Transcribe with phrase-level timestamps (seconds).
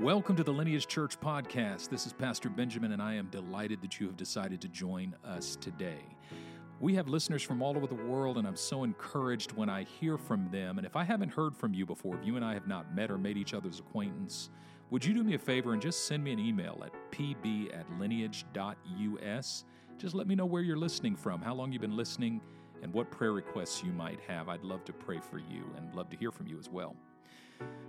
[0.00, 1.88] Welcome to the Lineage Church podcast.
[1.88, 5.56] This is Pastor Benjamin, and I am delighted that you have decided to join us
[5.56, 6.04] today.
[6.80, 10.18] We have listeners from all over the world, and I'm so encouraged when I hear
[10.18, 10.76] from them.
[10.76, 13.10] And if I haven't heard from you before, if you and I have not met
[13.10, 14.50] or made each other's acquaintance,
[14.90, 17.90] would you do me a favor and just send me an email at pb at
[17.98, 19.64] lineage.us?
[19.96, 22.42] Just let me know where you're listening from, how long you've been listening,
[22.82, 24.50] and what prayer requests you might have.
[24.50, 26.94] I'd love to pray for you and love to hear from you as well.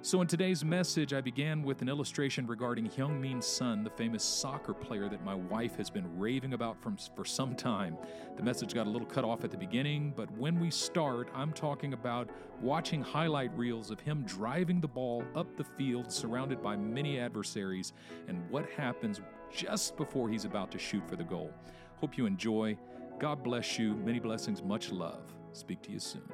[0.08, 4.74] So, in today's message, I began with an illustration regarding Heung-min Son, the famous soccer
[4.74, 7.98] player that my wife has been raving about from, for some time.
[8.38, 11.52] The message got a little cut off at the beginning, but when we start, I'm
[11.52, 12.30] talking about
[12.62, 17.92] watching highlight reels of him driving the ball up the field, surrounded by many adversaries,
[18.30, 19.20] and what happens
[19.52, 21.52] just before he's about to shoot for the goal.
[21.98, 22.78] Hope you enjoy.
[23.20, 23.96] God bless you.
[23.96, 24.64] Many blessings.
[24.64, 25.34] Much love.
[25.52, 26.32] Speak to you soon.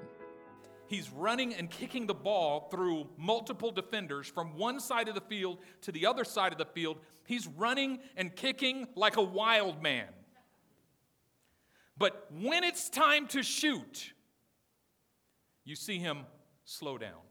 [0.88, 5.60] He's running and kicking the ball through multiple defenders from one side of the field
[5.82, 6.98] to the other side of the field.
[7.26, 10.08] He's running and kicking like a wild man.
[11.98, 14.14] But when it's time to shoot,
[15.64, 16.26] you see him
[16.66, 17.22] slow down,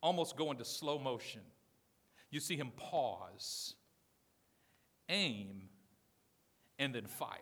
[0.00, 1.42] almost go into slow motion.
[2.30, 3.74] You see him pause,
[5.08, 5.68] aim,
[6.78, 7.38] and then fire.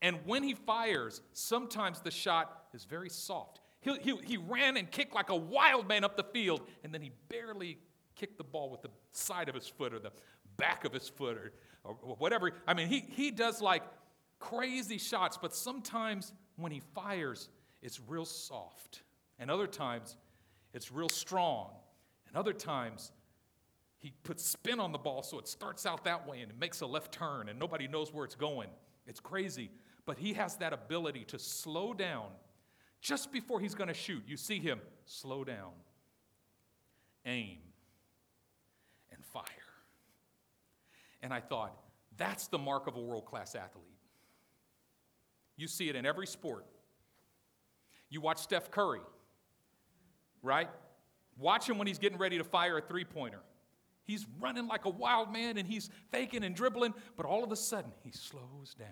[0.00, 3.60] And when he fires, sometimes the shot is very soft.
[3.84, 7.02] He, he, he ran and kicked like a wild man up the field, and then
[7.02, 7.78] he barely
[8.16, 10.12] kicked the ball with the side of his foot or the
[10.56, 11.52] back of his foot or,
[11.84, 12.52] or whatever.
[12.66, 13.82] I mean, he, he does like
[14.38, 17.50] crazy shots, but sometimes when he fires,
[17.82, 19.02] it's real soft.
[19.38, 20.16] And other times,
[20.72, 21.70] it's real strong.
[22.28, 23.12] And other times,
[23.98, 26.80] he puts spin on the ball so it starts out that way and it makes
[26.80, 28.68] a left turn and nobody knows where it's going.
[29.06, 29.70] It's crazy.
[30.06, 32.28] But he has that ability to slow down
[33.04, 35.72] just before he's going to shoot, you see him slow down,
[37.26, 37.58] aim,
[39.12, 39.44] and fire.
[41.22, 41.76] And I thought,
[42.16, 43.84] that's the mark of a world class athlete.
[45.56, 46.64] You see it in every sport.
[48.08, 49.02] You watch Steph Curry,
[50.42, 50.70] right?
[51.38, 53.42] Watch him when he's getting ready to fire a three pointer.
[54.04, 57.56] He's running like a wild man and he's faking and dribbling, but all of a
[57.56, 58.88] sudden he slows down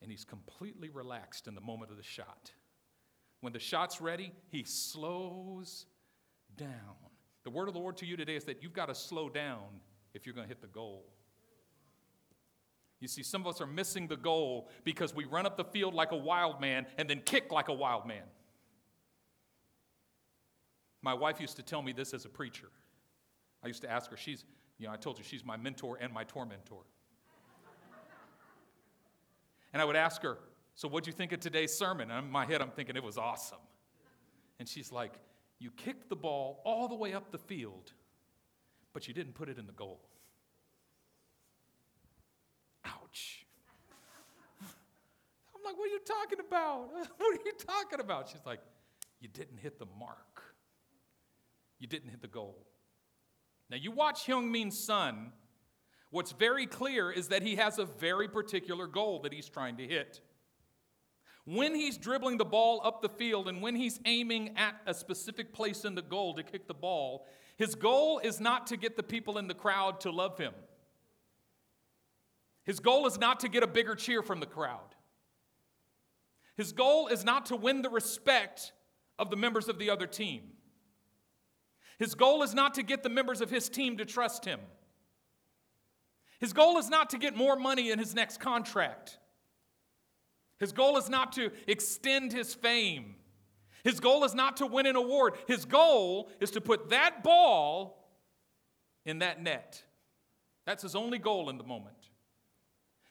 [0.00, 2.50] and he's completely relaxed in the moment of the shot.
[3.42, 5.86] When the shot's ready, he slows
[6.56, 6.70] down.
[7.42, 9.64] The word of the Lord to you today is that you've got to slow down
[10.14, 11.04] if you're going to hit the goal.
[13.00, 15.92] You see, some of us are missing the goal because we run up the field
[15.92, 18.22] like a wild man and then kick like a wild man.
[21.02, 22.68] My wife used to tell me this as a preacher.
[23.64, 24.44] I used to ask her, she's,
[24.78, 26.84] you know, I told you she's my mentor and my tormentor.
[29.72, 30.38] and I would ask her,
[30.74, 32.10] so, what'd you think of today's sermon?
[32.10, 33.58] And in my head, I'm thinking it was awesome.
[34.58, 35.12] And she's like,
[35.58, 37.92] You kicked the ball all the way up the field,
[38.92, 40.00] but you didn't put it in the goal.
[42.84, 43.44] Ouch.
[44.60, 46.88] I'm like, What are you talking about?
[47.18, 48.28] What are you talking about?
[48.28, 48.60] She's like,
[49.20, 50.42] You didn't hit the mark,
[51.78, 52.66] you didn't hit the goal.
[53.68, 55.32] Now, you watch Heung-min Son.
[56.10, 59.86] What's very clear is that he has a very particular goal that he's trying to
[59.86, 60.20] hit.
[61.44, 65.52] When he's dribbling the ball up the field and when he's aiming at a specific
[65.52, 67.26] place in the goal to kick the ball,
[67.56, 70.54] his goal is not to get the people in the crowd to love him.
[72.64, 74.94] His goal is not to get a bigger cheer from the crowd.
[76.56, 78.72] His goal is not to win the respect
[79.18, 80.42] of the members of the other team.
[81.98, 84.60] His goal is not to get the members of his team to trust him.
[86.40, 89.18] His goal is not to get more money in his next contract.
[90.62, 93.16] His goal is not to extend his fame.
[93.82, 95.34] His goal is not to win an award.
[95.48, 98.08] His goal is to put that ball
[99.04, 99.82] in that net.
[100.64, 102.10] That's his only goal in the moment.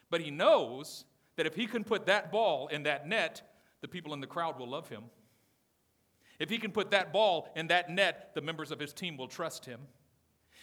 [0.10, 1.04] But he knows
[1.36, 3.42] that if he can put that ball in that net,
[3.82, 5.04] the people in the crowd will love him.
[6.40, 9.28] If he can put that ball in that net, the members of his team will
[9.28, 9.82] trust him.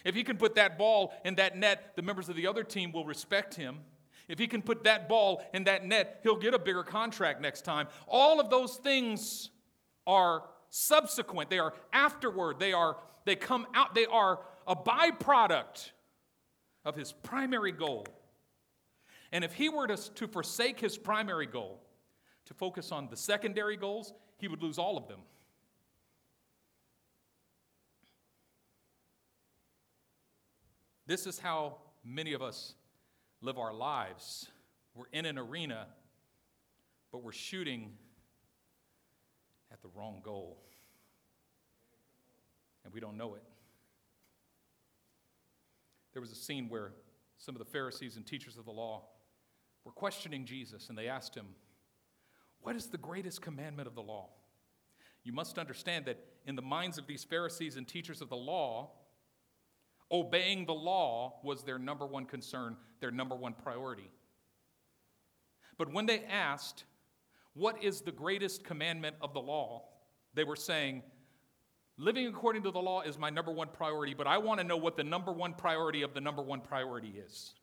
[0.03, 2.91] If he can put that ball in that net, the members of the other team
[2.91, 3.81] will respect him.
[4.29, 7.63] If he can put that ball in that net, he'll get a bigger contract next
[7.63, 7.87] time.
[8.07, 9.49] All of those things
[10.05, 11.49] are subsequent.
[11.49, 12.59] They are afterward.
[12.59, 15.91] They are they come out they are a byproduct
[16.85, 18.05] of his primary goal.
[19.31, 21.81] And if he were to, to forsake his primary goal,
[22.45, 25.19] to focus on the secondary goals, he would lose all of them.
[31.05, 32.75] This is how many of us
[33.41, 34.47] live our lives.
[34.95, 35.87] We're in an arena,
[37.11, 37.93] but we're shooting
[39.71, 40.57] at the wrong goal.
[42.83, 43.43] And we don't know it.
[46.13, 46.91] there was a scene where
[47.37, 49.03] some of the Pharisees and teachers of the law
[49.85, 51.45] were questioning Jesus, and they asked him,
[52.61, 54.29] What is the greatest commandment of the law?
[55.23, 58.91] You must understand that in the minds of these Pharisees and teachers of the law,
[60.11, 64.09] obeying the law was their number one concern, their number one priority.
[65.77, 66.83] But when they asked,
[67.53, 69.85] What is the greatest commandment of the law?
[70.33, 71.03] they were saying,
[71.97, 74.77] Living according to the law is my number one priority, but I want to know
[74.77, 77.55] what the number one priority of the number one priority is.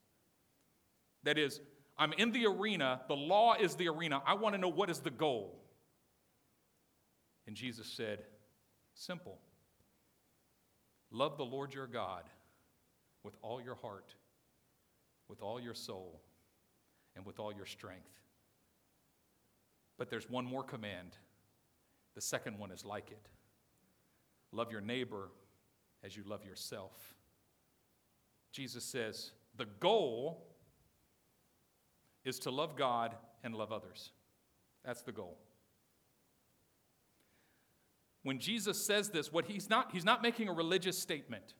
[1.22, 1.60] That is,
[1.96, 4.20] I'm in the arena, the law is the arena.
[4.26, 5.62] I want to know what is the goal.
[7.46, 8.24] And Jesus said,
[8.94, 9.38] Simple.
[11.10, 12.24] Love the Lord your God
[13.26, 14.14] with all your heart,
[15.28, 16.22] with all your soul,
[17.16, 18.20] and with all your strength.
[19.98, 21.18] But there's one more command.
[22.14, 23.28] The second one is like it
[24.52, 25.28] love your neighbor
[26.04, 27.14] as you love yourself.
[28.52, 30.46] Jesus says the goal
[32.24, 34.12] is to love God and love others.
[34.84, 35.36] That's the goal.
[38.22, 41.54] When Jesus says this, what he's not he's not making a religious statement.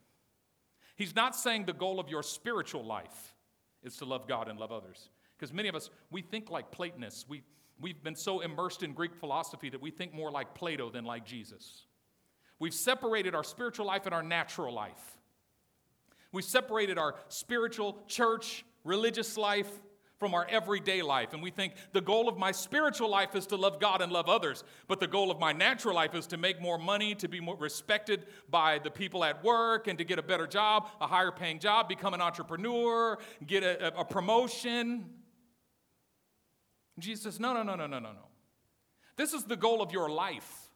[0.96, 3.34] He's not saying the goal of your spiritual life
[3.82, 5.10] is to love God and love others.
[5.38, 7.28] Because many of us, we think like Platonists.
[7.28, 7.42] We,
[7.80, 11.24] we've been so immersed in Greek philosophy that we think more like Plato than like
[11.26, 11.84] Jesus.
[12.58, 15.18] We've separated our spiritual life and our natural life.
[16.32, 19.68] We've separated our spiritual, church, religious life
[20.18, 21.32] from our everyday life.
[21.32, 24.28] And we think the goal of my spiritual life is to love God and love
[24.28, 27.40] others, but the goal of my natural life is to make more money, to be
[27.40, 31.30] more respected by the people at work, and to get a better job, a higher
[31.30, 35.04] paying job, become an entrepreneur, get a, a promotion.
[36.98, 38.28] Jesus says, No, no, no, no, no, no, no.
[39.16, 40.70] This is the goal of your life.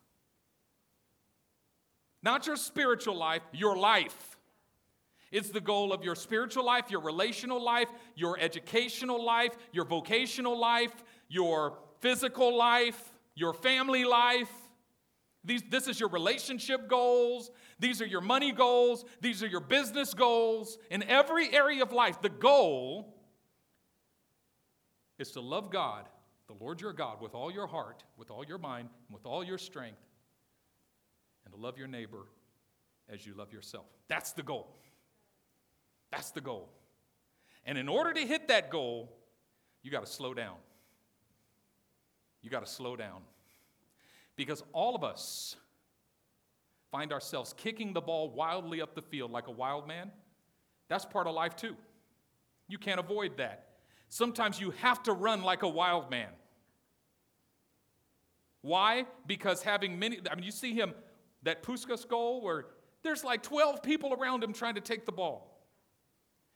[2.23, 4.30] Not your spiritual life, your life.
[5.31, 10.59] It's the goal of your spiritual life, your relational life, your educational life, your vocational
[10.59, 10.93] life,
[11.29, 12.99] your physical life,
[13.35, 14.51] your family life.
[15.45, 17.51] These, this is your relationship goals.
[17.79, 19.05] These are your money goals.
[19.21, 20.79] These are your business goals.
[20.91, 23.17] In every area of life, the goal
[25.19, 26.09] is to love God,
[26.49, 29.45] the Lord your God, with all your heart, with all your mind, and with all
[29.45, 30.01] your strength,
[31.45, 32.27] and to love your neighbor
[33.09, 33.87] as you love yourself.
[34.09, 34.77] That's the goal.
[36.11, 36.69] That's the goal.
[37.65, 39.13] And in order to hit that goal,
[39.83, 40.57] you got to slow down.
[42.43, 43.23] You got to slow down.
[44.37, 45.57] Because all of us
[46.91, 50.11] find ourselves kicking the ball wildly up the field like a wild man.
[50.89, 51.77] That's part of life too.
[52.69, 53.67] You can't avoid that.
[54.09, 56.31] Sometimes you have to run like a wild man.
[58.63, 59.07] Why?
[59.27, 60.95] Because having many, I mean, you see him,
[61.43, 62.67] that Puskas goal where
[63.03, 65.50] there's like 12 people around him trying to take the ball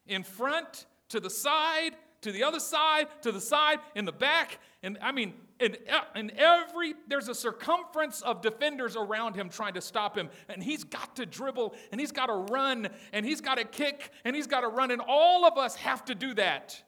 [0.07, 4.59] in front, to the side, to the other side, to the side, in the back.
[4.83, 5.77] And I mean, in,
[6.17, 10.31] in uh, every, there's a circumference of defenders around him trying to stop him.
[10.49, 14.11] And he's got to dribble, and he's got to run, and he's got to kick,
[14.25, 14.91] and he's got to run.
[14.91, 16.83] And all of us have to do that.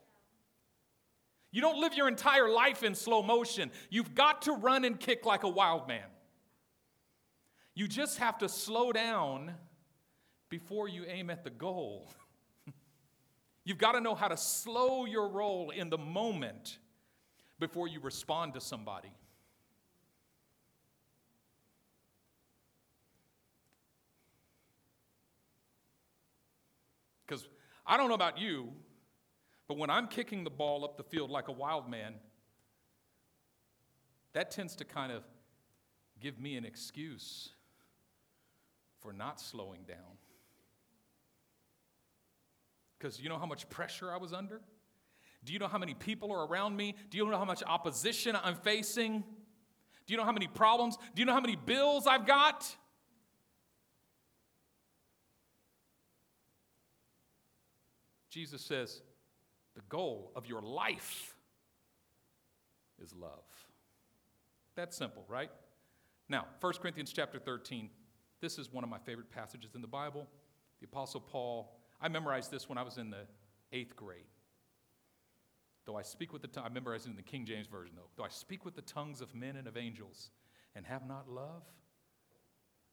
[1.53, 3.71] You don't live your entire life in slow motion.
[3.89, 6.05] You've got to run and kick like a wild man.
[7.75, 9.55] You just have to slow down
[10.49, 12.11] before you aim at the goal.
[13.67, 16.79] You've got to know how to slow your roll in the moment
[17.59, 19.11] before you respond to somebody.
[27.27, 27.49] Because
[27.85, 28.69] I don't know about you,
[29.67, 32.15] but when I'm kicking the ball up the field like a wild man,
[34.33, 35.25] that tends to kind of
[36.21, 37.51] give me an excuse
[39.01, 40.19] for not slowing down.
[42.99, 44.61] Because you know how much pressure I was under?
[45.45, 46.95] Do you know how many people are around me?
[47.11, 49.23] Do you know how much opposition I'm facing?
[50.07, 50.97] Do you know how many problems?
[51.15, 52.77] Do you know how many bills I've got?
[58.31, 59.01] Jesus says,
[59.75, 61.35] the goal of your life
[63.03, 63.45] is love.
[64.75, 65.51] That's simple, right?
[66.29, 67.89] Now, 1 Corinthians chapter 13.
[68.41, 70.27] This is one of my favorite passages in the Bible.
[70.81, 73.27] The Apostle Paul I memorized this when I was in the
[73.73, 74.27] eighth grade.
[75.87, 78.11] Though I speak with the tongue, I memorized it in the King James Version, though.
[78.17, 80.31] Though I speak with the tongues of men and of angels
[80.75, 81.63] and have not love,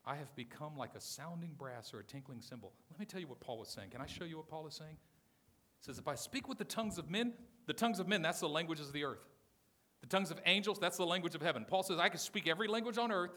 [0.06, 2.72] I have become like a sounding brass or a tinkling cymbal.
[2.90, 3.90] Let me tell you what Paul was saying.
[3.90, 4.96] Can I show you what Paul is saying?
[4.96, 7.32] He says, If I speak with the tongues of men,
[7.66, 9.24] the tongues of men, that's the languages of the earth.
[10.02, 11.64] The tongues of angels, that's the language of heaven.
[11.66, 13.32] Paul says, I can speak every language on earth,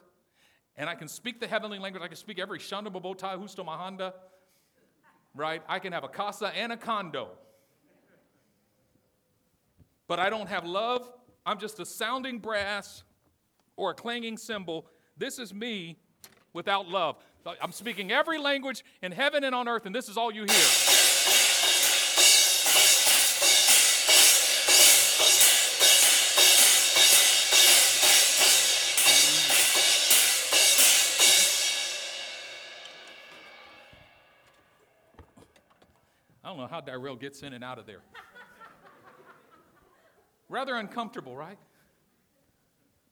[0.76, 2.04] and I can speak the heavenly language.
[2.04, 4.14] I can speak every Shanda Mabotai, Husto Mahanda,
[5.38, 5.62] right?
[5.68, 7.30] I can have a casa and a condo.
[10.08, 11.10] But I don't have love.
[11.46, 13.04] I'm just a sounding brass
[13.76, 14.88] or a clanging cymbal.
[15.18, 15.98] This is me
[16.54, 17.18] without love.
[17.62, 21.07] I'm speaking every language in heaven and on earth, and this is all you hear.
[36.58, 38.00] Don't know how Darrell gets in and out of there.
[40.50, 41.58] Rather uncomfortable, right?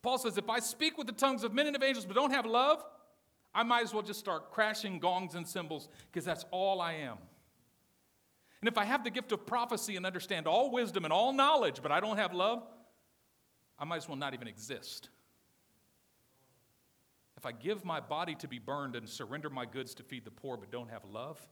[0.02, 2.32] Paul says, if I speak with the tongues of men and of angels but don't
[2.32, 2.84] have love,
[3.54, 7.18] I might as well just start crashing gongs and cymbals because that's all I am.
[8.62, 11.82] And if I have the gift of prophecy and understand all wisdom and all knowledge,
[11.82, 12.64] but I don't have love,
[13.78, 15.10] I might as well not even exist.
[17.38, 20.32] If I give my body to be burned and surrender my goods to feed the
[20.32, 21.46] poor but don't have love,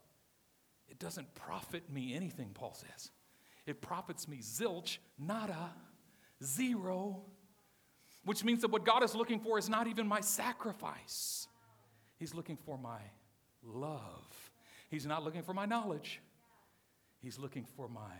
[0.93, 3.09] it doesn't profit me anything, Paul says.
[3.65, 5.73] It profits me zilch, nada,
[6.43, 7.23] zero,
[8.25, 11.47] which means that what God is looking for is not even my sacrifice.
[12.19, 12.99] He's looking for my
[13.63, 14.51] love.
[14.91, 16.21] He's not looking for my knowledge.
[17.19, 18.13] He's looking for my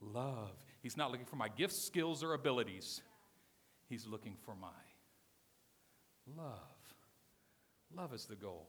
[0.00, 0.52] love.
[0.80, 3.02] He's not looking for my gifts, skills, or abilities.
[3.88, 4.68] He's looking for my
[6.36, 6.60] love.
[7.92, 8.68] Love is the goal.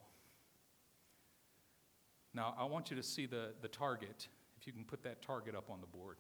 [2.33, 4.27] Now, I want you to see the, the target,
[4.59, 6.17] if you can put that target up on the board.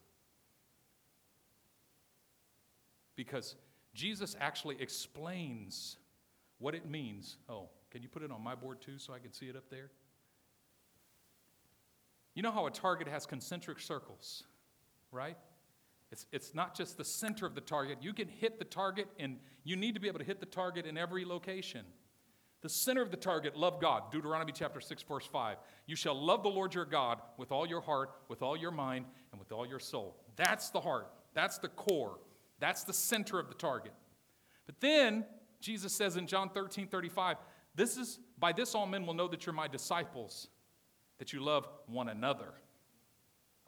[3.15, 3.55] Because
[3.93, 5.97] Jesus actually explains
[6.57, 7.37] what it means.
[7.47, 9.69] Oh, can you put it on my board too so I can see it up
[9.69, 9.91] there?
[12.33, 14.43] You know how a target has concentric circles,
[15.11, 15.37] right?
[16.11, 17.97] It's, it's not just the center of the target.
[18.01, 20.85] You can hit the target, and you need to be able to hit the target
[20.85, 21.85] in every location.
[22.61, 24.11] The center of the target, love God.
[24.11, 25.57] Deuteronomy chapter 6, verse 5.
[25.85, 29.05] You shall love the Lord your God with all your heart, with all your mind,
[29.31, 30.17] and with all your soul.
[30.35, 31.09] That's the heart.
[31.33, 32.19] That's the core.
[32.59, 33.93] That's the center of the target.
[34.65, 35.25] But then
[35.61, 37.37] Jesus says in John 13, 35,
[37.75, 40.49] this is by this all men will know that you're my disciples,
[41.17, 42.53] that you love one another.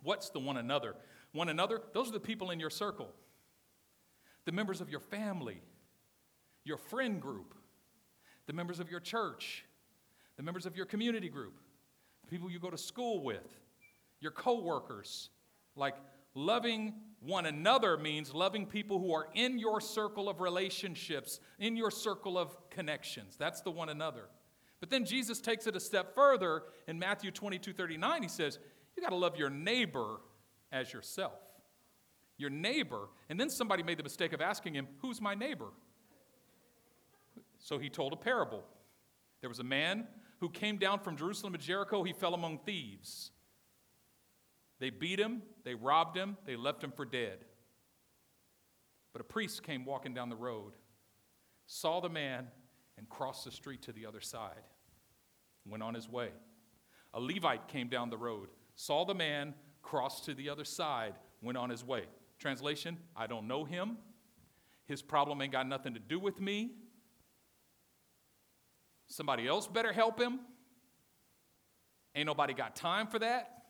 [0.03, 0.95] What's the one another?
[1.31, 3.09] One another, those are the people in your circle,
[4.43, 5.61] the members of your family,
[6.65, 7.55] your friend group
[8.47, 9.65] the members of your church,
[10.37, 11.57] the members of your community group,
[12.21, 13.47] the people you go to school with,
[14.19, 15.29] your coworkers.
[15.75, 15.95] Like
[16.35, 21.91] loving one another means loving people who are in your circle of relationships, in your
[21.91, 23.35] circle of connections.
[23.37, 24.29] That's the one another.
[24.79, 28.23] But then Jesus takes it a step further in Matthew 22 39.
[28.23, 28.59] He says,
[28.95, 30.17] You got to love your neighbor
[30.71, 31.39] as yourself.
[32.37, 33.09] Your neighbor.
[33.29, 35.67] And then somebody made the mistake of asking him, Who's my neighbor?
[37.61, 38.63] So he told a parable.
[39.39, 40.07] There was a man
[40.39, 42.03] who came down from Jerusalem to Jericho.
[42.03, 43.31] He fell among thieves.
[44.79, 47.45] They beat him, they robbed him, they left him for dead.
[49.13, 50.73] But a priest came walking down the road,
[51.67, 52.47] saw the man,
[52.97, 54.63] and crossed the street to the other side,
[55.67, 56.29] went on his way.
[57.13, 59.53] A Levite came down the road, saw the man,
[59.83, 61.13] crossed to the other side,
[61.43, 62.05] went on his way.
[62.39, 63.97] Translation I don't know him.
[64.87, 66.71] His problem ain't got nothing to do with me.
[69.11, 70.39] Somebody else better help him.
[72.15, 73.63] Ain't nobody got time for that.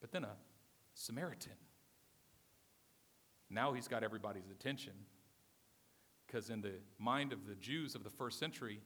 [0.00, 0.34] But then a
[0.94, 1.52] Samaritan.
[3.50, 4.94] Now he's got everybody's attention.
[6.26, 8.80] Because in the mind of the Jews of the first century,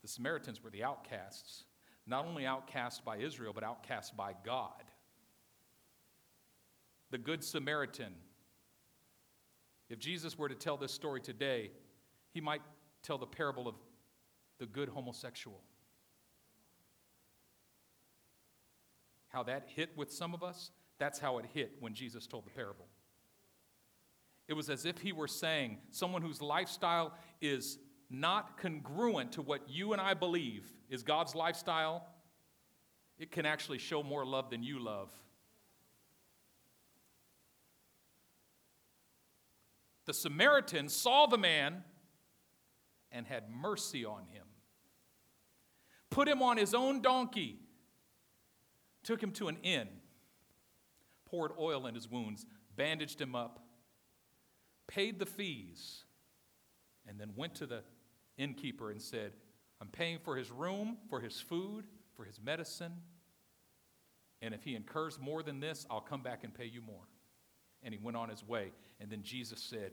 [0.00, 1.64] the Samaritans were the outcasts.
[2.06, 4.82] Not only outcast by Israel, but outcast by God.
[7.10, 8.14] The Good Samaritan.
[9.90, 11.72] If Jesus were to tell this story today,
[12.36, 12.60] he might
[13.02, 13.76] tell the parable of
[14.58, 15.62] the good homosexual.
[19.28, 22.50] How that hit with some of us, that's how it hit when Jesus told the
[22.50, 22.88] parable.
[24.48, 27.78] It was as if he were saying, someone whose lifestyle is
[28.10, 32.06] not congruent to what you and I believe is God's lifestyle,
[33.18, 35.10] it can actually show more love than you love.
[40.04, 41.82] The Samaritan saw the man
[43.16, 44.44] and had mercy on him.
[46.10, 47.58] Put him on his own donkey,
[49.02, 49.88] took him to an inn,
[51.24, 52.44] poured oil in his wounds,
[52.76, 53.64] bandaged him up,
[54.86, 56.04] paid the fees,
[57.08, 57.82] and then went to the
[58.36, 59.32] innkeeper and said,
[59.80, 62.92] I'm paying for his room, for his food, for his medicine.
[64.42, 67.08] And if he incurs more than this, I'll come back and pay you more.
[67.82, 68.72] And he went on his way.
[69.00, 69.92] And then Jesus said,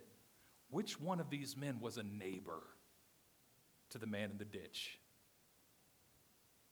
[0.69, 2.63] Which one of these men was a neighbor?
[3.93, 4.99] To the man in the ditch.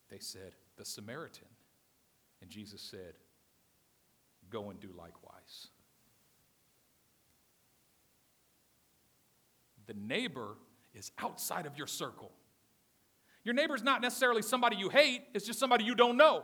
[0.10, 1.48] They said, The Samaritan.
[2.42, 3.14] And Jesus said,
[4.50, 5.68] Go and do likewise.
[9.86, 10.56] The neighbor
[10.96, 12.32] is outside of your circle.
[13.44, 16.44] Your neighbor is not necessarily somebody you hate, it's just somebody you don't know.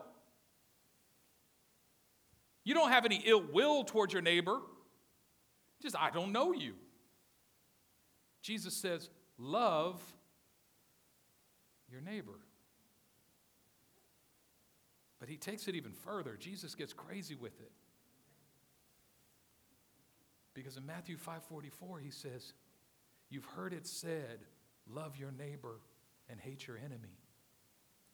[2.63, 4.59] You don't have any ill will towards your neighbor,
[5.81, 6.73] just I don't know you.
[8.43, 10.01] Jesus says, Love
[11.91, 12.39] your neighbor.
[15.19, 16.35] But he takes it even further.
[16.37, 17.71] Jesus gets crazy with it.
[20.53, 22.53] Because in Matthew 5:44 he says,
[23.29, 24.45] "You've heard it said,
[24.93, 25.79] love your neighbor
[26.29, 27.19] and hate your enemy.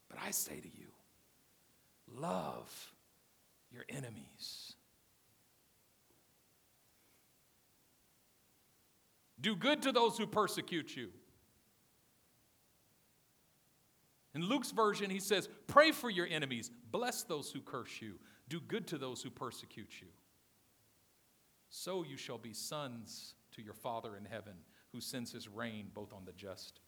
[0.10, 0.88] But I say to you,
[2.08, 2.94] love
[3.72, 4.74] your enemies.
[9.42, 11.10] Do good to those who persecute you.
[14.36, 18.60] In Luke's version, he says, Pray for your enemies, bless those who curse you, do
[18.60, 20.08] good to those who persecute you.
[21.70, 24.54] So you shall be sons to your Father in heaven,
[24.92, 26.80] who sends his rain both on the just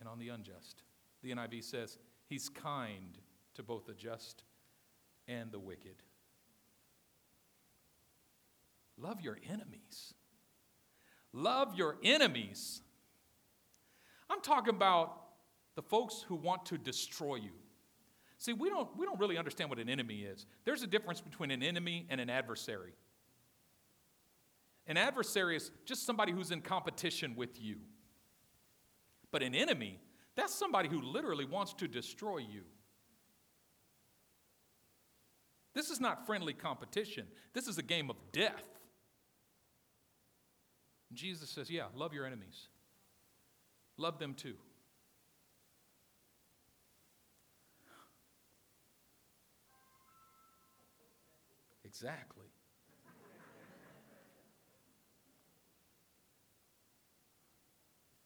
[0.00, 0.82] and on the unjust.
[1.22, 3.18] The NIV says, He's kind
[3.54, 4.44] to both the just
[5.26, 6.02] and the wicked.
[8.96, 10.14] Love your enemies.
[11.32, 12.82] Love your enemies.
[14.28, 15.27] I'm talking about
[15.78, 17.52] the folks who want to destroy you.
[18.36, 20.44] See, we don't, we don't really understand what an enemy is.
[20.64, 22.94] There's a difference between an enemy and an adversary.
[24.88, 27.76] An adversary is just somebody who's in competition with you.
[29.30, 30.00] But an enemy,
[30.34, 32.62] that's somebody who literally wants to destroy you.
[35.74, 38.64] This is not friendly competition, this is a game of death.
[41.12, 42.66] Jesus says, Yeah, love your enemies,
[43.96, 44.56] love them too.
[51.88, 52.44] Exactly.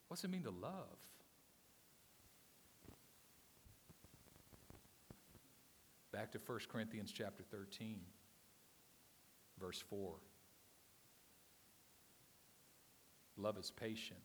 [0.08, 0.98] What's it mean to love?
[6.12, 8.00] Back to 1 Corinthians chapter 13,
[9.60, 10.16] verse 4.
[13.36, 14.18] Love is patient.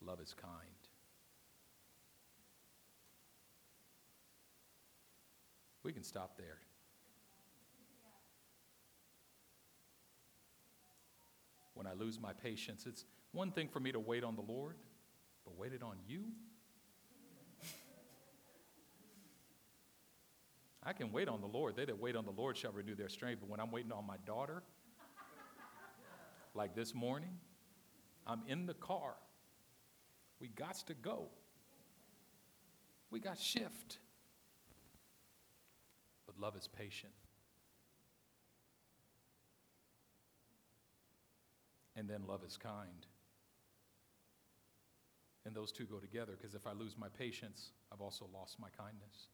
[0.00, 0.52] Love is kind.
[5.84, 6.58] We can stop there.
[11.76, 12.86] When I lose my patience.
[12.86, 14.76] It's one thing for me to wait on the Lord,
[15.44, 16.24] but wait it on you?
[20.82, 21.76] I can wait on the Lord.
[21.76, 23.40] They that wait on the Lord shall renew their strength.
[23.40, 24.62] But when I'm waiting on my daughter,
[26.54, 27.38] like this morning,
[28.26, 29.14] I'm in the car.
[30.40, 31.28] We got to go.
[33.10, 33.98] We got shift.
[36.26, 37.12] But love is patient.
[41.96, 43.06] And then love is kind.
[45.44, 48.68] And those two go together because if I lose my patience, I've also lost my
[48.76, 49.28] kindness.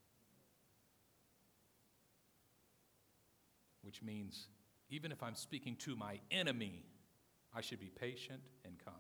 [3.83, 4.47] Which means,
[4.91, 6.85] even if I'm speaking to my enemy,
[7.55, 8.97] I should be patient and kind.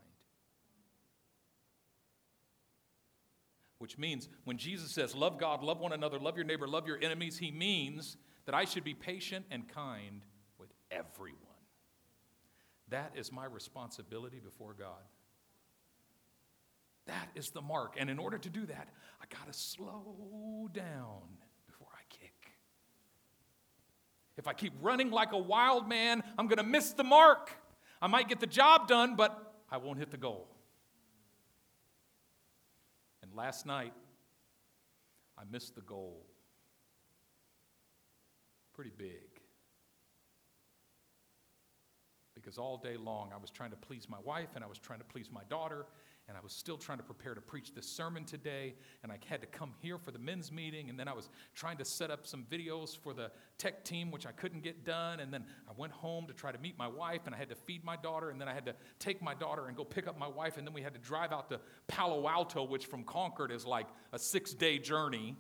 [3.78, 6.98] Which means, when Jesus says, Love God, love one another, love your neighbor, love your
[7.02, 10.22] enemies, he means that I should be patient and kind
[10.58, 11.51] with everyone.
[12.92, 15.02] That is my responsibility before God.
[17.06, 17.96] That is the mark.
[17.98, 18.88] And in order to do that,
[19.20, 21.22] I got to slow down
[21.66, 22.52] before I kick.
[24.36, 27.50] If I keep running like a wild man, I'm going to miss the mark.
[28.02, 30.46] I might get the job done, but I won't hit the goal.
[33.22, 33.94] And last night,
[35.38, 36.26] I missed the goal.
[38.74, 39.31] Pretty big
[42.42, 44.98] because all day long I was trying to please my wife and I was trying
[44.98, 45.86] to please my daughter
[46.28, 49.40] and I was still trying to prepare to preach this sermon today and I had
[49.40, 52.26] to come here for the men's meeting and then I was trying to set up
[52.26, 55.92] some videos for the tech team which I couldn't get done and then I went
[55.92, 58.40] home to try to meet my wife and I had to feed my daughter and
[58.40, 60.74] then I had to take my daughter and go pick up my wife and then
[60.74, 64.78] we had to drive out to Palo Alto which from Concord is like a 6-day
[64.78, 65.36] journey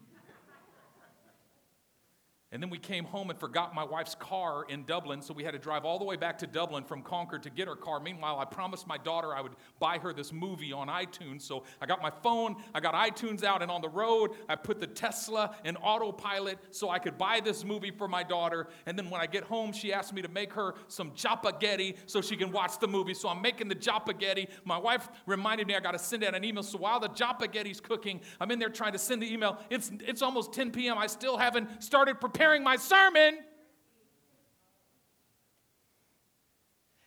[2.52, 5.52] And then we came home and forgot my wife's car in Dublin, so we had
[5.52, 7.98] to drive all the way back to Dublin from Concord to get her car.
[7.98, 11.42] Meanwhile, I promised my daughter I would buy her this movie on iTunes.
[11.42, 14.80] So I got my phone, I got iTunes out, and on the road, I put
[14.80, 18.68] the Tesla in autopilot so I could buy this movie for my daughter.
[18.84, 22.20] And then when I get home, she asked me to make her some japaghetti so
[22.20, 23.14] she can watch the movie.
[23.14, 24.48] So I'm making the japaghetti.
[24.66, 26.62] My wife reminded me I got to send out an email.
[26.62, 29.58] So while the japaghetti's cooking, I'm in there trying to send the email.
[29.70, 30.98] It's, it's almost 10 p.m.
[30.98, 33.38] I still haven't started preparing preparing my sermon.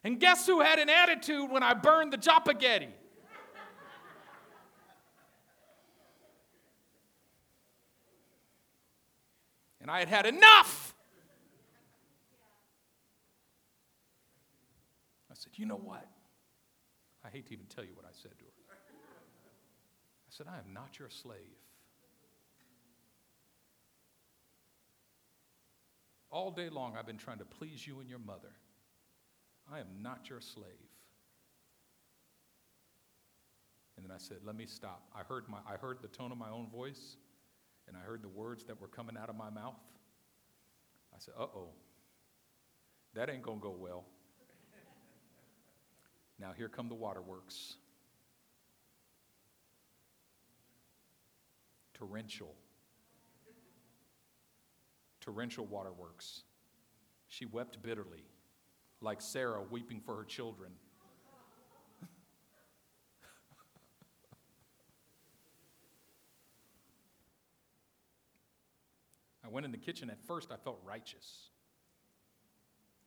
[0.04, 2.88] And guess who had an attitude when I burned the Japaghetti?
[9.82, 10.96] and I had had enough.
[15.30, 16.08] I said, You know what?
[17.26, 18.52] I hate to even tell you what I said to her.
[18.72, 21.65] I said, I am not your slave.
[26.36, 28.52] All day long, I've been trying to please you and your mother.
[29.72, 30.66] I am not your slave.
[33.96, 35.04] And then I said, Let me stop.
[35.16, 37.16] I heard, my, I heard the tone of my own voice,
[37.88, 39.80] and I heard the words that were coming out of my mouth.
[41.16, 41.70] I said, Uh oh,
[43.14, 44.04] that ain't going to go well.
[46.38, 47.76] now, here come the waterworks.
[51.94, 52.54] Torrential
[55.26, 56.44] torrential waterworks.
[57.28, 58.24] She wept bitterly,
[59.02, 60.72] like Sarah weeping for her children.
[69.44, 70.10] I went in the kitchen.
[70.10, 71.50] At first, I felt righteous.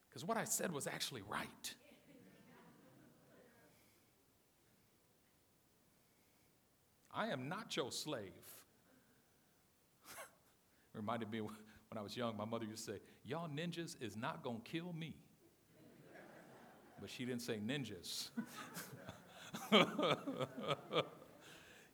[0.08, 1.74] Because what I said was actually right.
[7.12, 8.30] I am not your slave.
[10.94, 11.40] Reminded me
[11.90, 14.92] when I was young, my mother used to say, Y'all ninjas is not to kill
[14.92, 15.14] me.
[17.00, 18.30] But she didn't say ninjas.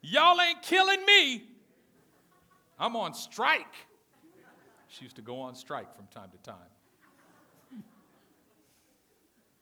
[0.02, 1.44] Y'all ain't killing me.
[2.78, 3.74] I'm on strike.
[4.88, 6.56] She used to go on strike from time to time.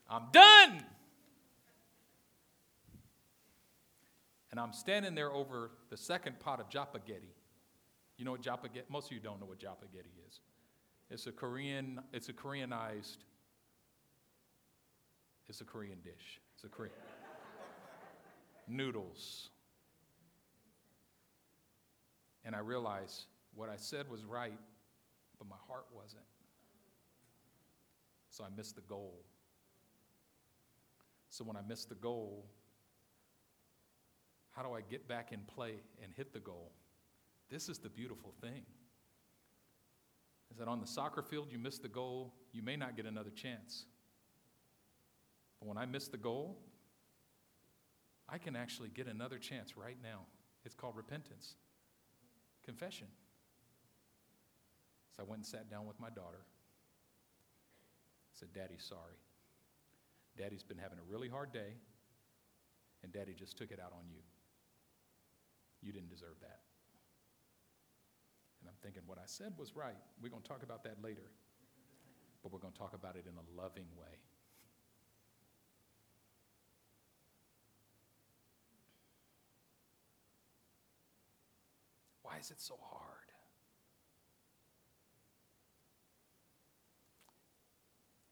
[0.08, 0.84] I'm done.
[4.50, 7.32] And I'm standing there over the second pot of japaghetti
[8.16, 8.88] you know what japaghetti?
[8.88, 10.40] Most of you don't know what japaghetti is.
[11.10, 12.00] It's a Korean.
[12.12, 13.18] It's a Koreanized.
[15.48, 16.40] It's a Korean dish.
[16.54, 16.94] It's a Korean
[18.68, 19.50] noodles.
[22.44, 24.58] And I realized what I said was right,
[25.38, 26.24] but my heart wasn't.
[28.30, 29.20] So I missed the goal.
[31.28, 32.46] So when I missed the goal,
[34.50, 36.72] how do I get back in play and hit the goal?
[37.52, 38.62] This is the beautiful thing.
[40.50, 43.28] Is that on the soccer field, you miss the goal, you may not get another
[43.28, 43.84] chance.
[45.60, 46.56] But when I miss the goal,
[48.26, 50.20] I can actually get another chance right now.
[50.64, 51.56] It's called repentance,
[52.64, 53.08] confession.
[55.14, 56.46] So I went and sat down with my daughter.
[58.30, 59.18] I said, Daddy's sorry.
[60.38, 61.74] Daddy's been having a really hard day,
[63.02, 64.20] and Daddy just took it out on you.
[65.82, 66.60] You didn't deserve that.
[68.62, 69.98] And I'm thinking what I said was right.
[70.22, 71.26] We're going to talk about that later.
[72.42, 74.14] But we're going to talk about it in a loving way.
[82.22, 83.28] Why is it so hard?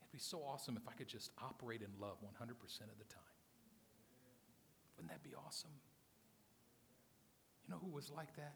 [0.00, 3.22] It'd be so awesome if I could just operate in love 100% of the time.
[4.96, 5.70] Wouldn't that be awesome?
[7.66, 8.54] You know who was like that?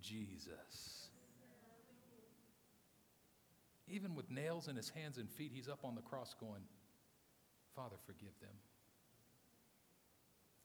[0.00, 1.08] Jesus.
[3.88, 6.62] Even with nails in his hands and feet, he's up on the cross going,
[7.76, 8.54] Father, forgive them.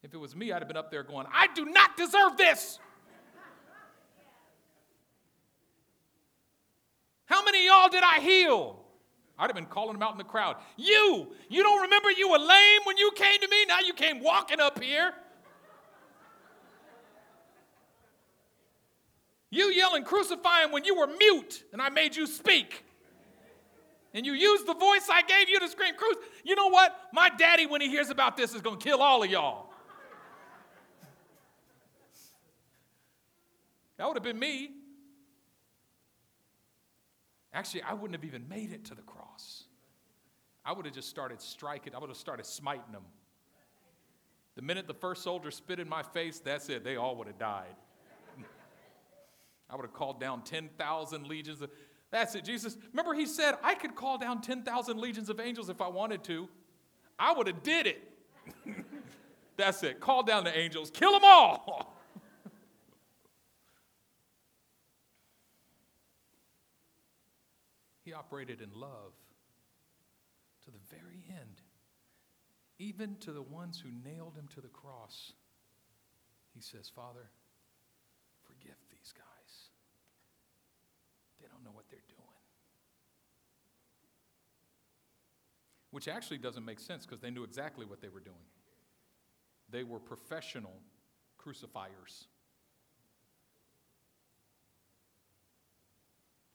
[0.03, 2.79] If it was me, I'd have been up there going, I do not deserve this.
[7.25, 8.79] How many y'all did I heal?
[9.37, 10.55] I'd have been calling them out in the crowd.
[10.77, 13.65] You, you don't remember you were lame when you came to me?
[13.67, 15.13] Now you came walking up here.
[19.49, 22.83] You yelling, crucify him when you were mute and I made you speak.
[24.13, 26.17] And you used the voice I gave you to scream, cruise.
[26.43, 26.95] You know what?
[27.13, 29.69] My daddy, when he hears about this, is going to kill all of y'all.
[33.97, 34.71] That would have been me.
[37.53, 39.63] Actually, I wouldn't have even made it to the cross.
[40.63, 43.03] I would have just started striking, I would have started smiting them.
[44.55, 46.83] The minute the first soldier spit in my face, that's it.
[46.83, 47.75] They all would have died.
[49.69, 51.61] I would have called down 10,000 legions.
[51.61, 51.69] Of,
[52.11, 52.77] that's it, Jesus.
[52.91, 56.47] Remember, he said, I could call down 10,000 legions of angels if I wanted to.
[57.19, 58.03] I would have did it.
[59.57, 59.99] That's it.
[59.99, 61.97] Call down the angels, kill them all.
[68.05, 69.13] he operated in love
[70.65, 71.61] to the very end,
[72.77, 75.33] even to the ones who nailed him to the cross.
[76.53, 77.31] He says, Father,
[78.45, 78.86] forgive.
[81.47, 82.27] They don't know what they're doing.
[85.91, 88.35] Which actually doesn't make sense because they knew exactly what they were doing.
[89.69, 90.73] They were professional
[91.37, 92.27] crucifiers.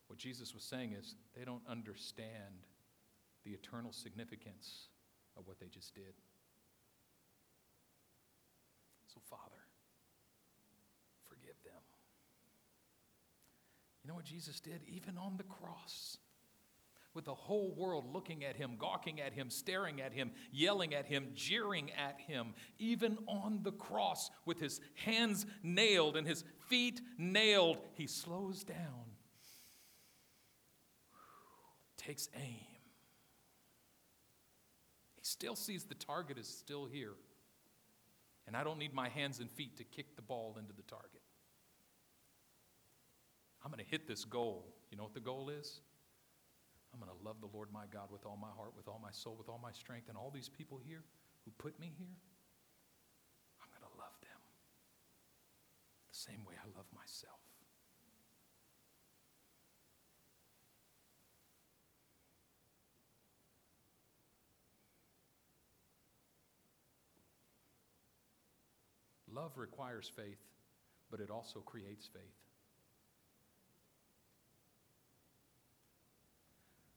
[0.08, 2.66] What Jesus was saying is they don't understand
[3.44, 4.88] the eternal significance
[5.38, 6.12] of what they just did.
[9.06, 9.62] So, Father,
[11.26, 11.80] forgive them.
[14.02, 14.80] You know what Jesus did?
[14.88, 16.18] Even on the cross,
[17.14, 21.06] with the whole world looking at him, gawking at him, staring at him, yelling at
[21.06, 27.00] him, jeering at him, even on the cross, with his hands nailed and his feet
[27.18, 29.04] nailed, he slows down,
[31.96, 32.66] takes aim.
[35.14, 37.14] He still sees the target is still here.
[38.46, 41.21] And I don't need my hands and feet to kick the ball into the target.
[43.64, 44.66] I'm going to hit this goal.
[44.90, 45.80] You know what the goal is?
[46.92, 49.12] I'm going to love the Lord my God with all my heart, with all my
[49.12, 51.02] soul, with all my strength, and all these people here
[51.44, 52.16] who put me here,
[53.62, 54.40] I'm going to love them
[56.10, 57.38] the same way I love myself.
[69.32, 70.44] Love requires faith,
[71.10, 72.51] but it also creates faith.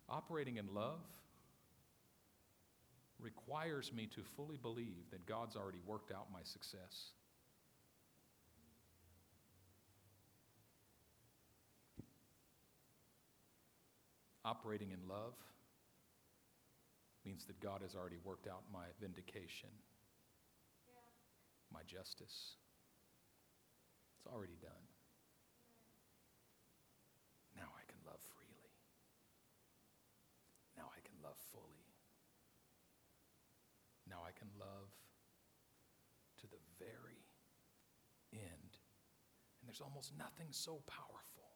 [0.07, 0.99] Operating in love
[3.19, 7.11] requires me to fully believe that God's already worked out my success.
[14.43, 15.33] Operating in love
[17.25, 19.69] means that God has already worked out my vindication,
[21.73, 22.57] my justice.
[24.19, 24.84] It's already done.
[39.75, 41.51] There's almost nothing so powerful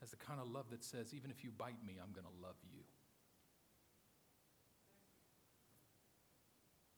[0.00, 2.38] as the kind of love that says, even if you bite me, I'm going to
[2.40, 2.78] love you.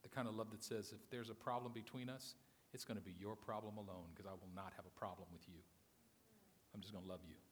[0.03, 2.35] The kind of love that says, if there's a problem between us,
[2.75, 5.49] it's going to be your problem alone because I will not have a problem with
[5.49, 5.65] you.
[6.75, 7.48] I'm just going to love you.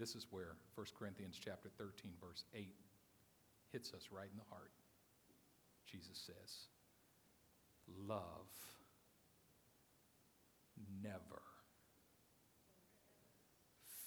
[0.00, 2.74] This is where 1 Corinthians chapter 13 verse 8
[3.70, 4.72] hits us right in the heart.
[5.84, 6.68] Jesus says,
[7.86, 8.48] "Love
[11.02, 11.42] never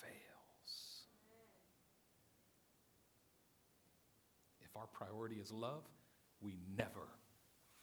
[0.01, 1.05] fails."
[4.61, 5.87] If our priority is love,
[6.41, 7.07] we never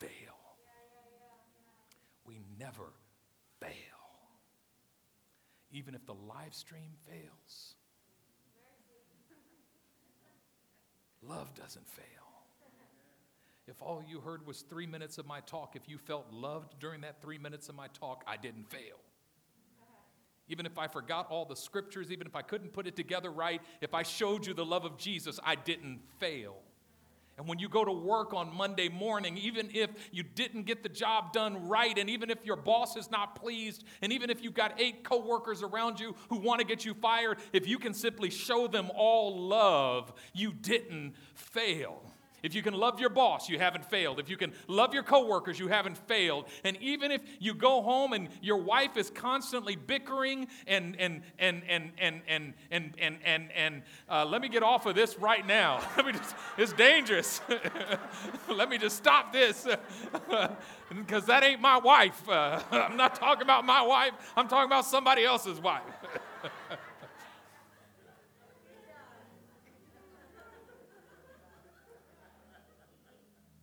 [0.00, 0.56] fail.
[2.24, 2.92] We never
[3.60, 3.70] fail.
[5.70, 7.76] Even if the live stream fails,
[11.22, 12.04] Love doesn't fail.
[13.66, 17.02] If all you heard was three minutes of my talk, if you felt loved during
[17.02, 18.96] that three minutes of my talk, I didn't fail.
[20.48, 23.62] Even if I forgot all the scriptures, even if I couldn't put it together right,
[23.80, 26.56] if I showed you the love of Jesus, I didn't fail.
[27.40, 30.90] And when you go to work on Monday morning, even if you didn't get the
[30.90, 34.52] job done right, and even if your boss is not pleased, and even if you've
[34.52, 38.28] got eight coworkers around you who want to get you fired, if you can simply
[38.28, 42.09] show them all love, you didn't fail.
[42.42, 44.18] If you can love your boss, you haven't failed.
[44.18, 46.46] If you can love your coworkers, you haven't failed.
[46.64, 51.62] And even if you go home and your wife is constantly bickering and and and
[51.68, 55.46] and and and and and and, and uh, let me get off of this right
[55.46, 55.80] now.
[55.96, 57.40] let me just, it's dangerous.
[58.48, 59.66] let me just stop this
[60.96, 62.28] because that ain't my wife.
[62.28, 64.12] Uh, I'm not talking about my wife.
[64.36, 65.82] I'm talking about somebody else's wife.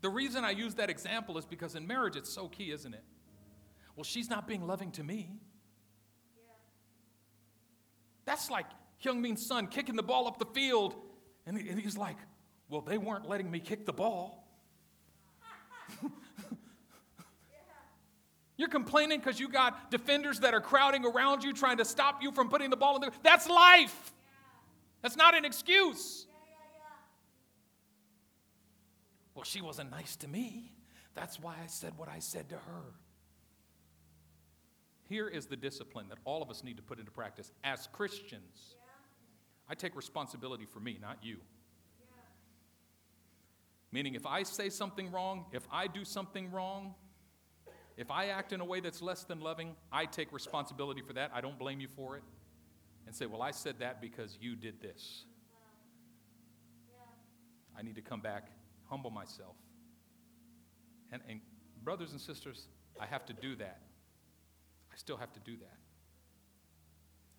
[0.01, 3.03] The reason I use that example is because in marriage it's so key, isn't it?
[3.95, 5.31] Well, she's not being loving to me.
[8.25, 8.67] That's like
[9.03, 10.95] Heung-min Son kicking the ball up the field,
[11.45, 12.17] and he's like,
[12.69, 14.47] Well, they weren't letting me kick the ball.
[18.57, 22.31] You're complaining because you got defenders that are crowding around you trying to stop you
[22.31, 23.11] from putting the ball in the.
[23.23, 24.13] That's life.
[25.01, 26.25] That's not an excuse.
[29.35, 30.73] Well, she wasn't nice to me.
[31.15, 32.93] That's why I said what I said to her.
[35.09, 38.75] Here is the discipline that all of us need to put into practice as Christians.
[39.69, 41.37] I take responsibility for me, not you.
[43.91, 46.93] Meaning, if I say something wrong, if I do something wrong,
[47.95, 51.31] if I act in a way that's less than loving, I take responsibility for that.
[51.33, 52.23] I don't blame you for it.
[53.05, 55.23] And say, well, I said that because you did this.
[56.91, 57.79] Uh-huh.
[57.79, 58.51] I need to come back,
[58.89, 59.55] humble myself.
[61.11, 61.41] And, and
[61.83, 62.67] brothers and sisters,
[62.99, 63.81] I have to do that.
[64.91, 65.77] I still have to do that.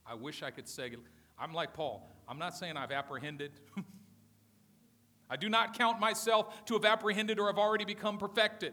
[0.07, 0.93] I wish I could say,
[1.39, 2.11] I'm like Paul.
[2.27, 3.53] I'm not saying I've apprehended.
[5.31, 8.73] I do not count myself to have apprehended or have already become perfected.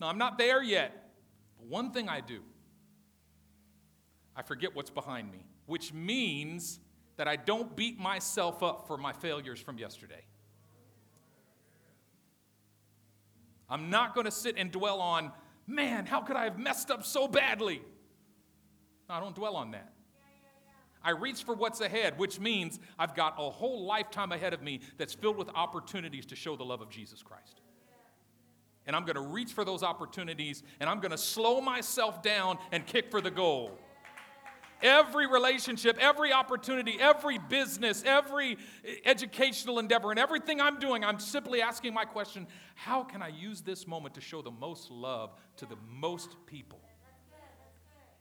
[0.00, 1.12] No, I'm not there yet.
[1.56, 2.40] But one thing I do
[4.36, 6.80] I forget what's behind me, which means
[7.16, 10.24] that I don't beat myself up for my failures from yesterday.
[13.68, 15.32] I'm not going to sit and dwell on,
[15.66, 17.82] man, how could I have messed up so badly?
[19.08, 19.92] No, I don't dwell on that.
[21.02, 24.80] I reach for what's ahead, which means I've got a whole lifetime ahead of me
[24.96, 27.60] that's filled with opportunities to show the love of Jesus Christ.
[28.86, 32.58] And I'm going to reach for those opportunities and I'm going to slow myself down
[32.72, 33.78] and kick for the goal.
[34.82, 38.58] Every relationship, every opportunity, every business, every
[39.04, 43.60] educational endeavor, and everything I'm doing, I'm simply asking my question how can I use
[43.60, 46.80] this moment to show the most love to the most people?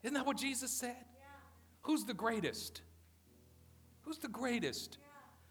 [0.03, 1.05] Isn't that what Jesus said?
[1.81, 2.81] Who's the greatest?
[4.01, 4.97] Who's the greatest?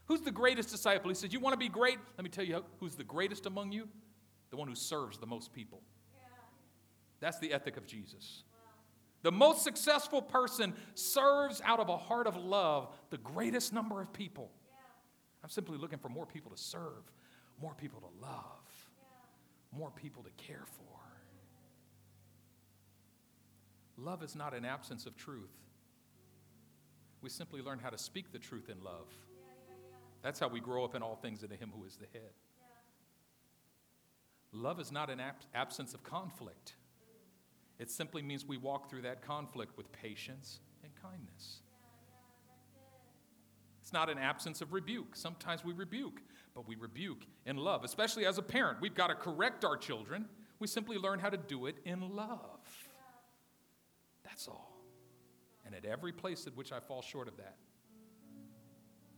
[0.07, 1.09] Who's the greatest disciple?
[1.09, 1.99] He said, You want to be great?
[2.17, 3.89] Let me tell you who's the greatest among you?
[4.51, 5.81] The one who serves the most people.
[7.21, 8.43] That's the ethic of Jesus.
[9.23, 14.13] The most successful person serves out of a heart of love the greatest number of
[14.13, 14.51] people.
[15.43, 17.11] I'm simply looking for more people to serve,
[17.61, 18.91] more people to love,
[19.71, 20.83] more people to care for.
[23.97, 25.53] Love is not an absence of truth.
[27.21, 29.07] We simply learn how to speak the truth in love.
[30.23, 32.33] That's how we grow up in all things into Him who is the head.
[34.53, 36.75] Love is not an ab- absence of conflict.
[37.83, 41.63] It simply means we walk through that conflict with patience and kindness.
[43.81, 45.17] It's not an absence of rebuke.
[45.17, 46.21] Sometimes we rebuke,
[46.55, 48.81] but we rebuke in love, especially as a parent.
[48.81, 50.27] We've got to correct our children.
[50.61, 52.61] We simply learn how to do it in love.
[54.23, 54.79] That's all.
[55.67, 57.57] And at every place at which I fall short of that,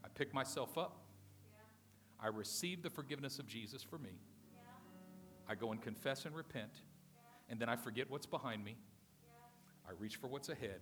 [0.03, 1.05] I pick myself up.
[2.19, 4.23] I receive the forgiveness of Jesus for me.
[5.47, 6.81] I go and confess and repent,
[7.55, 8.75] and then I forget what's behind me.
[9.89, 10.81] I reach for what's ahead.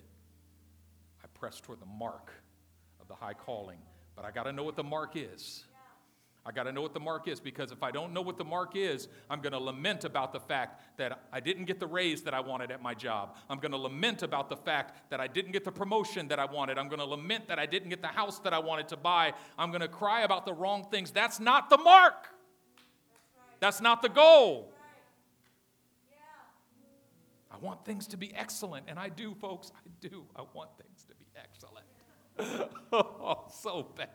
[1.23, 2.33] I press toward the mark
[2.99, 3.77] of the high calling,
[4.17, 5.65] but I got to know what the mark is.
[6.47, 8.45] I got to know what the mark is because if I don't know what the
[8.47, 12.23] mark is, I'm going to lament about the fact that I didn't get the raise
[12.23, 13.37] that I wanted at my job.
[13.51, 16.47] I'm going to lament about the fact that I didn't get the promotion that I
[16.47, 16.79] wanted.
[16.79, 19.35] I'm going to lament that I didn't get the house that I wanted to buy.
[19.59, 21.11] I'm going to cry about the wrong things.
[21.11, 22.29] That's not the mark.
[23.61, 24.72] That's not the goal.
[27.63, 29.71] I want things to be excellent, and I do, folks.
[29.77, 30.25] I do.
[30.35, 31.87] I want things to be excellent.
[32.93, 34.09] oh, so bad.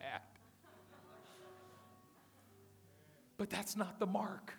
[3.38, 4.54] But that's not the mark.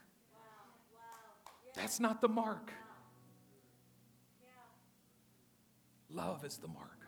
[1.75, 2.73] That's not the mark.
[6.11, 7.07] Love is the mark.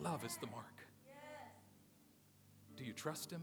[0.00, 0.64] Love is the mark.
[2.76, 3.42] Do you trust Him?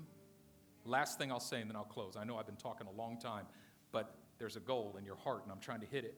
[0.86, 2.16] Last thing I'll say, and then I'll close.
[2.16, 3.46] I know I've been talking a long time,
[3.92, 6.16] but there's a goal in your heart, and I'm trying to hit it.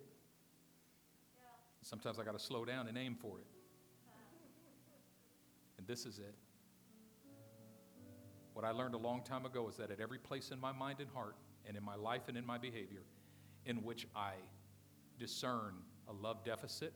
[1.81, 3.47] Sometimes I got to slow down and aim for it.
[5.77, 6.35] And this is it.
[8.53, 10.99] What I learned a long time ago is that at every place in my mind
[10.99, 13.03] and heart, and in my life and in my behavior,
[13.65, 14.33] in which I
[15.19, 15.75] discern
[16.07, 16.93] a love deficit,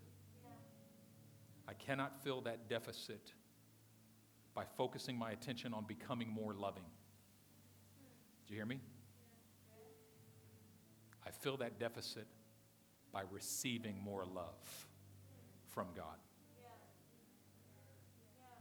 [1.68, 3.34] I cannot fill that deficit
[4.54, 6.86] by focusing my attention on becoming more loving.
[8.48, 8.80] Do you hear me?
[11.26, 12.28] I fill that deficit
[13.16, 14.88] by receiving more love
[15.70, 16.18] from God.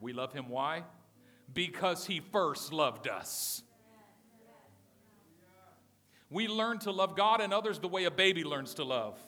[0.01, 0.49] We love Him.
[0.49, 0.85] Why?
[1.53, 3.65] Because He first loved us.
[6.31, 9.19] We learn to love God and others the way a baby learns to love.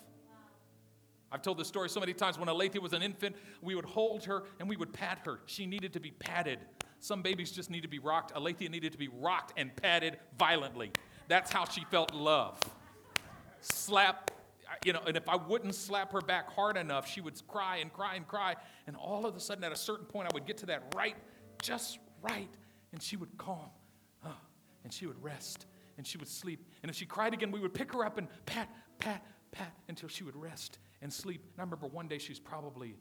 [1.33, 2.39] I've told this story so many times.
[2.39, 5.41] When Alethea was an infant, we would hold her and we would pat her.
[5.47, 6.61] She needed to be patted.
[7.01, 8.31] Some babies just need to be rocked.
[8.37, 10.93] Alethea needed to be rocked and patted violently.
[11.27, 12.61] That's how she felt love.
[13.61, 14.31] Slap,
[14.87, 17.93] you know, and if I wouldn't slap her back hard enough, she would cry and
[17.93, 18.55] cry and cry.
[18.87, 21.16] And all of a sudden, at a certain point, I would get to that right,
[21.61, 22.49] just right,
[22.93, 23.70] and she would calm,
[24.84, 25.66] and she would rest,
[25.99, 26.64] and she would sleep.
[26.84, 28.70] And if she cried again, we would pick her up and pat,
[29.01, 31.43] pat, pat until she would rest and sleep.
[31.43, 32.95] And I remember one day she was probably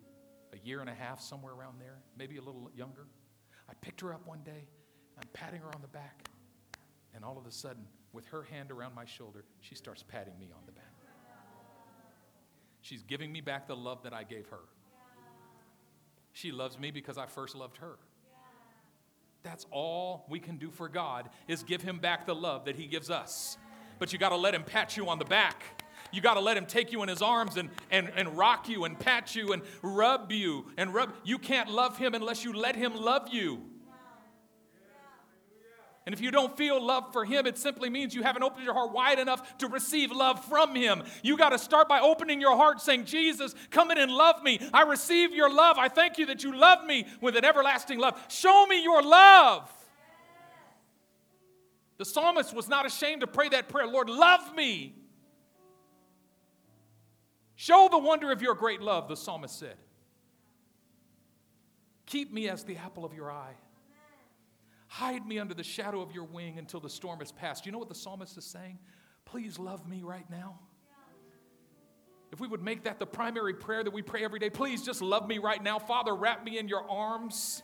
[0.54, 3.06] a year and a half, somewhere around there, maybe a little younger.
[3.70, 4.68] I picked her up one day,
[5.18, 6.30] I'm patting her on the back,
[7.14, 10.50] and all of a sudden, with her hand around my shoulder, she starts patting me
[10.56, 10.85] on the back.
[12.86, 14.60] She's giving me back the love that I gave her.
[16.34, 17.98] She loves me because I first loved her.
[19.42, 22.86] That's all we can do for God is give him back the love that he
[22.86, 23.58] gives us.
[23.98, 25.64] But you got to let him pat you on the back.
[26.12, 28.86] You got to let him take you in his arms and, and, and rock you
[28.86, 31.12] and pat you and rub you and rub.
[31.24, 33.64] You can't love him unless you let him love you.
[36.06, 38.76] And if you don't feel love for Him, it simply means you haven't opened your
[38.76, 41.04] heart wide enough to receive love from Him.
[41.24, 44.60] You got to start by opening your heart, saying, Jesus, come in and love me.
[44.72, 45.78] I receive your love.
[45.80, 48.24] I thank you that you love me with an everlasting love.
[48.30, 49.72] Show me your love.
[51.98, 54.94] The psalmist was not ashamed to pray that prayer Lord, love me.
[57.56, 59.78] Show the wonder of your great love, the psalmist said.
[62.06, 63.56] Keep me as the apple of your eye.
[64.96, 67.66] Hide me under the shadow of your wing until the storm has passed.
[67.66, 68.80] You know what the psalmist is saying?
[69.26, 70.58] Please love me right now.
[72.32, 75.02] If we would make that the primary prayer that we pray every day, please just
[75.02, 75.80] love me right now.
[75.80, 77.62] Father, wrap me in your arms.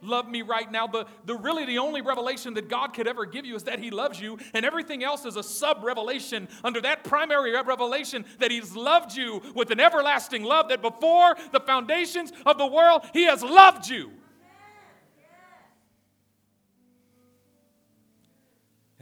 [0.00, 0.86] Love me right now.
[0.86, 3.90] The, the really the only revelation that God could ever give you is that He
[3.90, 8.74] loves you, and everything else is a sub revelation under that primary revelation that He's
[8.74, 13.42] loved you with an everlasting love, that before the foundations of the world, He has
[13.42, 14.12] loved you.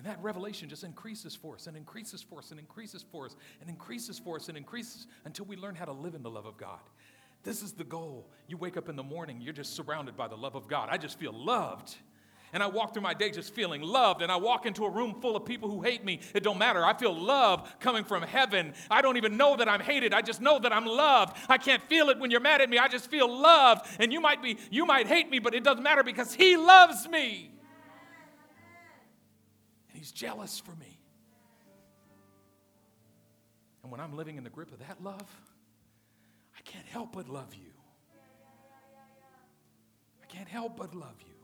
[0.03, 3.37] And that revelation just increases for us and increases for us and increases for us
[3.61, 6.45] and increases for us and increases until we learn how to live in the love
[6.45, 6.81] of God.
[7.45, 8.29] This is the goal.
[8.49, 10.89] You wake up in the morning, you're just surrounded by the love of God.
[10.91, 11.95] I just feel loved.
[12.53, 14.23] And I walk through my day just feeling loved.
[14.23, 16.19] And I walk into a room full of people who hate me.
[16.35, 16.85] It don't matter.
[16.85, 18.75] I feel love coming from heaven.
[18.91, 20.13] I don't even know that I'm hated.
[20.13, 21.37] I just know that I'm loved.
[21.49, 22.79] I can't feel it when you're mad at me.
[22.79, 23.87] I just feel loved.
[24.01, 27.09] And you might be, you might hate me, but it doesn't matter because He loves
[27.09, 27.53] me.
[30.03, 30.99] He's jealous for me.
[33.85, 35.31] And when I'm living in the grip of that love,
[36.59, 37.71] I can't help but love you.
[40.21, 41.37] I can't help but love you.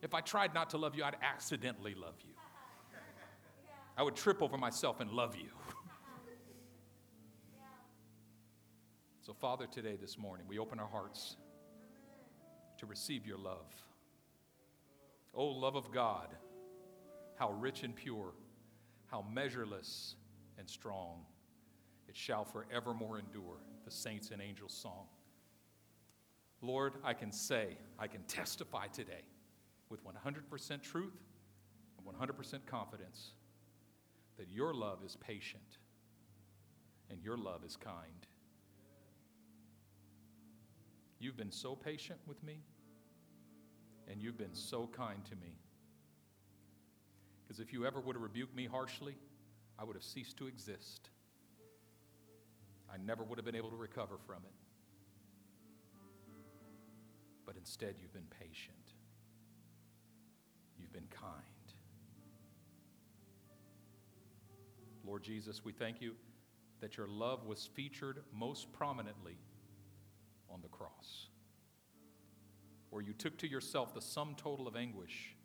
[0.00, 2.32] If I tried not to love you, I'd accidentally love you.
[3.98, 5.50] I would trip over myself and love you.
[9.20, 11.36] So, Father, today, this morning, we open our hearts
[12.78, 13.70] to receive your love.
[15.34, 16.28] Oh, love of God
[17.36, 18.32] how rich and pure,
[19.06, 20.16] how measureless
[20.58, 21.20] and strong.
[22.08, 25.06] It shall forevermore endure, the saints and angels' song.
[26.62, 29.22] Lord, I can say, I can testify today
[29.88, 31.12] with 100% truth
[31.98, 33.32] and 100% confidence
[34.38, 35.78] that your love is patient
[37.10, 38.26] and your love is kind.
[41.18, 42.60] You've been so patient with me,
[44.08, 45.58] and you've been so kind to me.
[47.46, 49.14] Because if you ever would have rebuked me harshly,
[49.78, 51.10] I would have ceased to exist.
[52.92, 54.54] I never would have been able to recover from it.
[57.44, 58.76] But instead, you've been patient.
[60.78, 61.42] You've been kind.
[65.04, 66.14] Lord Jesus, we thank you
[66.80, 69.38] that your love was featured most prominently
[70.50, 71.28] on the cross,
[72.90, 75.35] where you took to yourself the sum total of anguish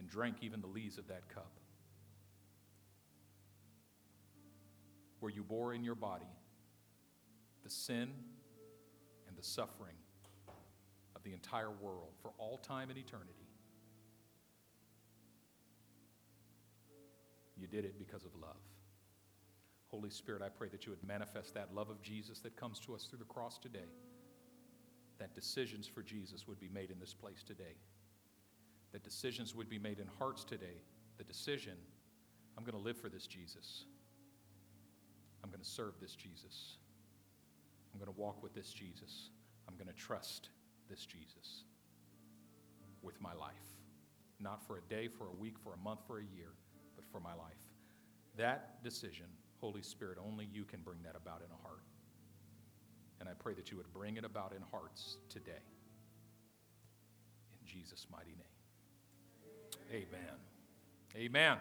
[0.00, 1.52] and drank even the lees of that cup.
[5.20, 6.24] Where you bore in your body
[7.62, 8.08] the sin
[9.28, 9.94] and the suffering
[11.14, 13.34] of the entire world for all time and eternity.
[17.58, 18.56] You did it because of love.
[19.90, 22.94] Holy Spirit, I pray that you would manifest that love of Jesus that comes to
[22.94, 23.90] us through the cross today,
[25.18, 27.74] that decisions for Jesus would be made in this place today
[28.92, 30.82] that decisions would be made in hearts today.
[31.18, 31.74] The decision
[32.56, 33.84] I'm going to live for this Jesus.
[35.42, 36.76] I'm going to serve this Jesus.
[37.92, 39.30] I'm going to walk with this Jesus.
[39.68, 40.50] I'm going to trust
[40.88, 41.64] this Jesus
[43.02, 43.54] with my life.
[44.40, 46.52] Not for a day, for a week, for a month, for a year,
[46.96, 47.56] but for my life.
[48.36, 49.26] That decision,
[49.60, 51.82] Holy Spirit, only you can bring that about in a heart.
[53.20, 55.64] And I pray that you would bring it about in hearts today.
[57.52, 58.49] In Jesus' mighty name.
[59.92, 60.36] Amen.
[61.16, 61.58] Amen.